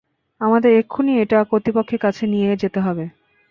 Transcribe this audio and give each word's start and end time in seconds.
আমাদেরকে 0.41 0.77
এক্ষুনি 0.79 1.11
এটা 1.23 1.37
কর্তৃপক্ষের 1.43 1.99
কাছে 1.99 2.23
নিয়ে 2.27 2.61
যেতে 2.63 2.79
হবে। 2.79 3.05